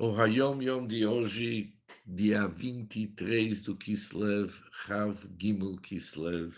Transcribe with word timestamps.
O 0.00 0.14
Hayom 0.14 0.62
Yom 0.62 0.86
de 0.86 1.04
hoje, 1.04 1.76
dia 2.06 2.46
23 2.46 3.62
do 3.64 3.76
Kislev, 3.76 4.62
Rav 4.86 5.26
Gimel 5.36 5.76
Kislev. 5.78 6.56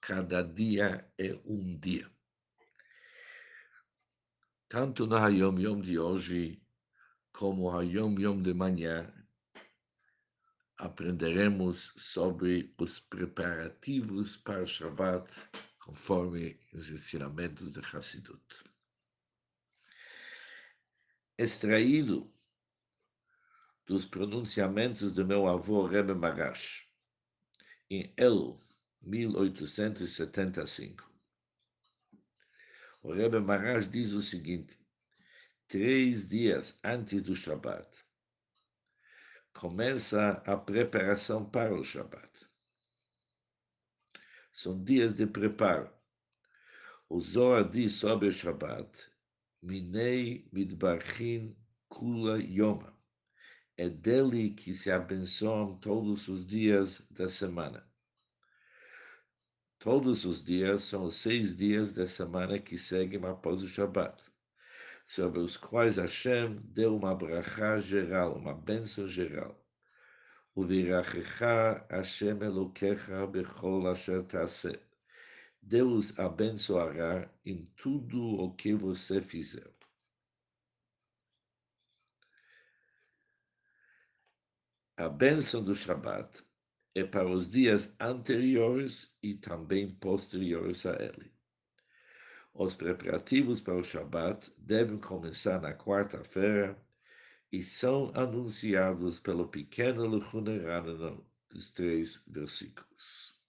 Cada 0.00 0.40
dia 0.40 1.04
é 1.18 1.34
um 1.44 1.76
dia. 1.76 2.08
Tanto 4.68 5.04
no 5.04 5.16
Hayom 5.16 5.58
Yom 5.58 5.80
de 5.80 5.98
hoje, 5.98 6.62
como 7.32 7.64
o 7.64 7.76
Hayom 7.76 8.14
Yom 8.16 8.40
de 8.40 8.54
manhã, 8.54 9.12
aprenderemos 10.76 11.92
sobre 11.96 12.72
os 12.78 13.00
preparativos 13.00 14.36
para 14.36 14.62
o 14.62 14.66
Shabbat, 14.66 15.28
conforme 15.80 16.56
os 16.72 16.88
ensinamentos 16.88 17.72
de 17.72 17.80
Hassidut 17.80 18.71
extraído 21.42 22.32
dos 23.84 24.06
pronunciamentos 24.06 25.12
do 25.12 25.26
meu 25.26 25.48
avô 25.48 25.84
Rebbe 25.86 26.14
Magash, 26.14 26.88
em 27.90 28.14
El, 28.16 28.60
1875. 29.02 31.10
O 33.02 33.12
Rebbe 33.12 33.40
Magash 33.40 33.90
diz 33.90 34.12
o 34.12 34.22
seguinte: 34.22 34.78
três 35.66 36.28
dias 36.28 36.78
antes 36.84 37.24
do 37.24 37.34
Shabat, 37.34 37.88
começa 39.52 40.40
a 40.46 40.56
preparação 40.56 41.44
para 41.44 41.74
o 41.74 41.82
Shabat. 41.82 42.48
São 44.52 44.80
dias 44.82 45.12
de 45.12 45.26
preparo. 45.26 45.92
O 47.08 47.18
Zohar 47.20 47.68
diz 47.68 47.94
sobre 47.94 48.28
o 48.28 48.32
Shabat 48.32 49.11
Minei 49.64 50.48
Midbarchin 50.52 51.56
Kula 51.88 52.42
Yoma. 52.42 52.92
É 53.76 53.88
dele 53.88 54.50
que 54.50 54.74
se 54.74 54.90
abençoam 54.90 55.78
todos 55.78 56.26
os 56.26 56.44
dias 56.44 57.00
da 57.08 57.28
semana. 57.28 57.86
Todos 59.78 60.24
os 60.24 60.44
dias 60.44 60.82
são 60.82 61.04
os 61.04 61.14
seis 61.14 61.56
dias 61.56 61.94
da 61.94 62.06
semana 62.06 62.58
que 62.58 62.76
seguem 62.76 63.24
após 63.24 63.62
o 63.62 63.68
Shabat, 63.68 64.20
sobre 65.06 65.38
os 65.38 65.56
quais 65.56 65.96
Hashem 65.96 66.60
deu 66.64 66.96
uma 66.96 67.14
brachá 67.14 67.78
geral, 67.78 68.34
uma 68.36 68.54
bênção 68.54 69.06
geral. 69.06 69.64
O 70.56 70.64
virachecha 70.64 71.86
Hashem 71.88 72.42
Elokecha 72.42 73.28
bechol 73.28 73.86
asher 73.86 74.24
taseh 74.24 74.80
Deus 75.62 76.18
abençoará 76.18 77.32
em 77.44 77.64
tudo 77.76 78.20
o 78.20 78.52
que 78.52 78.74
você 78.74 79.22
fizer. 79.22 79.72
A 84.96 85.08
bênção 85.08 85.62
do 85.62 85.74
Shabat 85.74 86.44
é 86.94 87.04
para 87.04 87.30
os 87.30 87.48
dias 87.48 87.94
anteriores 87.98 89.16
e 89.22 89.34
também 89.34 89.94
posteriores 89.94 90.84
a 90.84 91.00
ele. 91.00 91.32
Os 92.52 92.74
preparativos 92.74 93.60
para 93.60 93.76
o 93.76 93.84
Shabat 93.84 94.52
devem 94.58 94.98
começar 94.98 95.60
na 95.60 95.72
quarta-feira 95.72 96.76
e 97.50 97.62
são 97.62 98.10
anunciados 98.14 99.18
pelo 99.18 99.48
pequeno 99.48 100.06
Lechunerana 100.06 101.16
dos 101.48 101.72
três 101.72 102.22
versículos. 102.26 103.41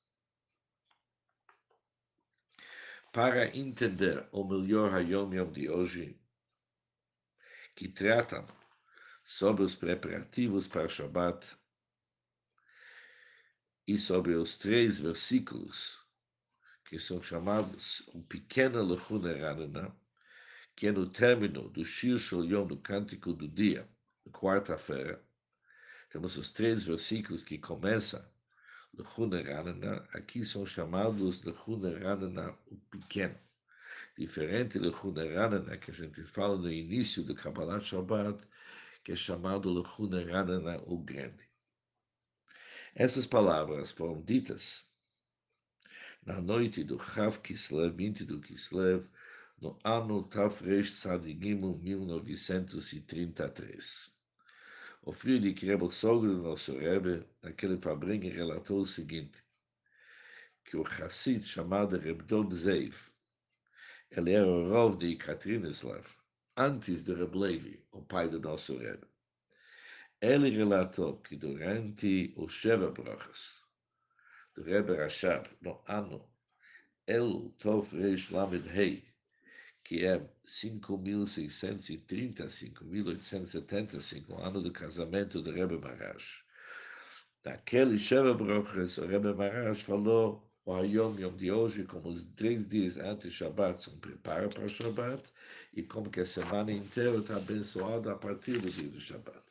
Para 3.13 3.55
entender 3.55 4.27
o 4.31 4.43
melhor 4.43 4.91
Hayom 4.91 5.31
Yom 5.31 5.51
de 5.51 5.69
hoje, 5.69 6.19
que 7.75 7.87
tratam 7.87 8.43
sobre 9.23 9.61
os 9.61 9.75
preparativos 9.75 10.67
para 10.67 10.87
Shabbat 10.87 11.55
e 13.87 13.99
sobre 13.99 14.33
os 14.33 14.57
três 14.57 14.97
versículos 14.97 16.03
que 16.85 16.97
são 16.97 17.21
chamados 17.21 18.01
um 18.15 18.23
pequeno 18.23 18.81
Lechuna 18.81 19.31
Ranana, 19.31 19.95
que 20.75 20.87
é 20.87 20.91
no 20.91 21.07
término 21.07 21.69
do 21.69 21.85
Shir 21.85 22.17
Shol 22.17 22.45
Yom, 22.45 22.65
do 22.65 22.77
Cântico 22.77 23.31
do 23.31 23.47
Dia, 23.47 23.87
quarta-feira, 24.31 25.23
temos 26.09 26.35
os 26.35 26.51
três 26.51 26.83
versículos 26.83 27.43
que 27.43 27.59
começam 27.59 28.25
Lechuneranana, 28.95 30.07
aqui 30.13 30.45
são 30.45 30.63
chamados 30.65 31.43
Lechuneranana 31.43 32.55
o 32.67 32.75
pequeno. 32.91 33.37
Diferente 34.15 34.77
Lechuneranana 34.77 35.75
que 35.77 35.89
a 35.89 35.93
gente 35.93 36.21
fala 36.23 36.55
no 36.57 36.71
início 36.71 37.23
do 37.23 37.33
Kabbalah 37.33 37.79
Shabbat, 37.79 38.47
que 39.03 39.11
é 39.11 39.15
chamado 39.15 39.73
Lechuneranana 39.73 40.79
o 40.85 40.99
grande. 40.99 41.49
Essas 42.93 43.25
palavras 43.25 43.91
foram 43.91 44.21
ditas 44.21 44.87
na 46.23 46.39
noite 46.39 46.83
do 46.83 46.99
Chav 46.99 47.39
Kislev, 47.39 47.95
20 47.95 48.25
do 48.25 48.39
Kislev, 48.39 49.09
no 49.59 49.75
ano 49.83 50.21
Tafresh 50.23 50.91
Sadigimel 50.91 51.79
1933. 51.79 54.12
O 55.05 55.11
filho 55.11 55.53
de 55.53 55.65
Rebbe, 55.65 55.91
sogro 55.91 56.33
do 56.33 56.43
nosso 56.43 56.77
Rebbe, 56.77 57.27
naquele 57.41 57.77
fabrinho, 57.77 58.33
relatou 58.33 58.79
o 58.79 58.85
seguinte, 58.85 59.43
que 60.63 60.77
o 60.77 60.83
Hassid 60.83 61.45
chamado 61.45 61.97
Rebdod 61.97 62.55
Zeiv, 62.55 62.95
ele 64.09 64.31
era 64.31 64.47
o 64.47 64.69
Rov 64.69 64.95
de 64.95 65.11
Ekaterineslav, 65.11 66.07
antes 66.55 67.03
de 67.03 67.13
Reb 67.15 67.35
Levi, 67.35 67.85
o 67.91 68.01
pai 68.01 68.29
do 68.29 68.39
nosso 68.39 68.77
Rebbe. 68.77 69.05
Ele 70.21 70.49
relatou 70.51 71.17
que 71.17 71.35
durante 71.35 72.33
os 72.37 72.53
Sheva 72.53 72.89
Brachas 72.89 73.61
do 74.55 74.63
Rebbe 74.63 74.95
Rashab, 74.95 75.49
no 75.59 75.83
ano 75.85 76.31
El 77.05 77.53
Tov 77.59 77.93
Reish 77.93 78.29
Lamed 78.29 78.69
Hei, 78.69 79.12
que 79.83 80.05
é 80.05 80.25
5.630, 80.45 82.45
5.875, 82.45 84.41
ano 84.41 84.61
do 84.61 84.71
casamento 84.71 85.41
do 85.41 85.51
Rebbe 85.51 85.77
Marash. 85.77 86.41
Naquele 87.43 87.99
Sheva 87.99 88.33
Brochres, 88.33 88.97
o 88.97 89.05
Rebbe 89.05 89.33
Marash 89.33 89.81
falou 89.81 90.49
o 90.65 90.73
Hayom 90.73 91.19
Yom 91.19 91.35
de 91.35 91.51
hoje, 91.51 91.83
como 91.83 92.07
os 92.07 92.23
três 92.23 92.69
dias 92.69 92.95
antes 92.97 93.25
do 93.25 93.31
Shabbat 93.31 93.77
são 93.77 93.97
preparo 93.97 94.49
para 94.49 94.63
o 94.63 94.69
Shabbat, 94.69 95.21
e 95.73 95.83
como 95.83 96.09
que 96.09 96.21
a 96.21 96.25
semana 96.25 96.71
inteira 96.71 97.17
está 97.17 97.35
abençoada 97.35 98.13
a 98.13 98.15
partir 98.15 98.59
do 98.59 98.69
dia 98.69 98.87
do 98.87 99.01
Shabbat. 99.01 99.43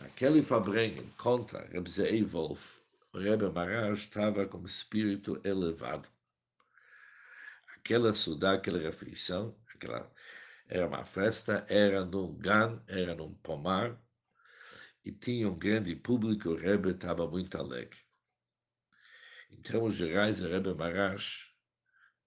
Naquele 0.00 0.42
Fabrengen, 0.42 1.08
conta 1.16 1.64
Rebbe 1.70 1.88
Zei 1.88 2.24
Wolf, 2.24 2.80
o 3.12 3.18
Rebbe 3.18 3.48
Marash 3.50 4.00
estava 4.00 4.44
com 4.46 4.64
espírito 4.64 5.40
elevado 5.44 6.08
aquela 7.88 8.12
sudá, 8.12 8.52
aquela 8.52 8.78
refeição, 8.78 9.58
aquela, 9.74 10.12
era 10.66 10.86
uma 10.86 11.06
festa, 11.06 11.64
era 11.70 12.04
num 12.04 12.36
gan, 12.36 12.82
era 12.86 13.14
num 13.14 13.34
pomar, 13.36 13.98
e 15.02 15.10
tinha 15.10 15.48
um 15.48 15.58
grande 15.58 15.96
público, 15.96 16.50
o 16.50 16.54
Rebbe 16.54 16.90
estava 16.90 17.26
muito 17.26 17.56
alegre. 17.56 17.98
Em 19.50 19.56
termos 19.62 19.94
gerais, 19.94 20.42
o 20.42 20.48
Rebbe 20.48 20.74
Marash 20.74 21.50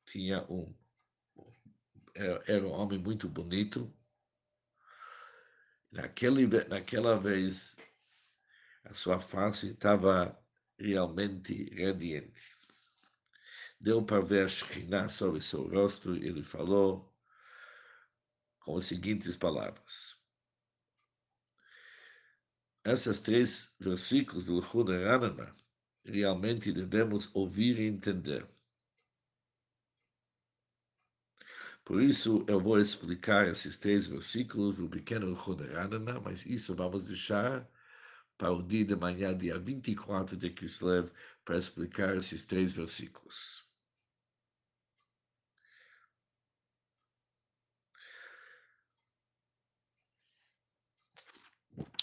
tinha 0.03 0.43
um, 0.49 0.75
era, 2.15 2.67
um 2.67 2.71
homem 2.71 2.97
muito 2.97 3.29
bonito, 3.29 3.95
Naquele, 5.91 6.47
naquela 6.69 7.19
vez, 7.19 7.75
a 8.85 8.93
sua 8.93 9.19
face 9.19 9.67
estava 9.67 10.41
realmente 10.79 11.69
radiante 11.75 12.60
deu 13.81 14.03
para 14.05 14.21
ver 14.21 14.45
a 14.45 14.47
Shekhinah 14.47 15.07
sobre 15.09 15.41
seu 15.41 15.67
rosto 15.67 16.15
e 16.15 16.27
ele 16.27 16.43
falou 16.43 17.11
com 18.59 18.77
as 18.77 18.85
seguintes 18.85 19.35
palavras. 19.35 20.21
Essas 22.83 23.21
três 23.21 23.73
versículos 23.79 24.45
do 24.45 24.55
Lechud 24.55 24.91
Ranana 24.91 25.55
realmente 26.05 26.71
devemos 26.71 27.29
ouvir 27.33 27.79
e 27.79 27.87
entender. 27.87 28.47
Por 31.83 32.01
isso, 32.01 32.45
eu 32.47 32.59
vou 32.59 32.79
explicar 32.79 33.47
esses 33.47 33.79
três 33.79 34.05
versículos 34.07 34.77
do 34.77 34.87
pequeno 34.87 35.33
Ranana, 35.33 36.19
mas 36.19 36.45
isso 36.45 36.75
vamos 36.75 37.05
deixar 37.05 37.67
para 38.37 38.51
o 38.51 38.61
dia 38.63 38.85
de 38.85 38.95
manhã, 38.95 39.35
dia 39.35 39.59
24 39.59 40.37
de 40.37 40.49
Kislev, 40.51 41.11
para 41.43 41.57
explicar 41.57 42.15
esses 42.15 42.45
três 42.45 42.73
versículos. 42.73 43.71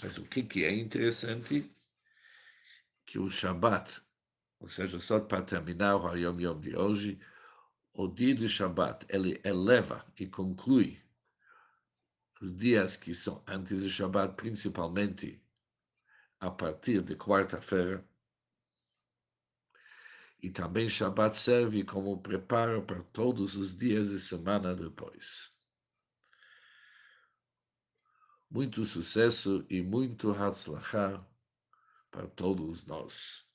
Mas 0.01 0.07
o 0.19 0.25
que, 0.26 0.43
que 0.43 0.65
é 0.65 0.73
interessante? 0.75 1.75
Que 3.06 3.19
o 3.19 3.31
Shabat, 3.31 4.03
ou 4.61 4.69
seja, 4.69 5.00
só 5.00 5.20
para 5.20 5.43
terminar 5.43 5.97
o 5.97 6.17
Yom 6.17 6.41
Yom 6.41 6.61
de 6.61 6.76
hoje, 6.76 7.20
o 7.94 8.06
dia 8.06 8.35
do 8.35 8.49
Shabat, 8.49 9.06
ele 9.09 9.41
eleva 9.44 10.05
e 10.19 10.26
conclui 10.26 11.00
os 12.41 12.55
dias 12.55 12.97
que 12.97 13.15
são 13.15 13.43
antes 13.47 13.82
do 13.82 13.88
Shabbat, 13.88 14.35
principalmente 14.35 15.43
a 16.41 16.50
partir 16.50 17.03
de 17.03 17.17
quarta-feira. 17.17 18.06
E 20.41 20.50
também 20.50 20.88
Shabbat 20.88 21.35
serve 21.35 21.82
como 21.82 22.23
preparo 22.23 22.82
para 22.82 23.03
todos 23.03 23.56
os 23.56 23.76
dias 23.76 24.11
de 24.11 24.21
semana 24.21 24.75
depois. 24.75 25.58
Muito 28.50 28.85
sucesso 28.85 29.65
e 29.69 29.83
muito 29.83 30.31
Hatzlachá 30.33 31.27
para 32.11 32.27
todos 32.29 32.87
nós. 32.87 33.48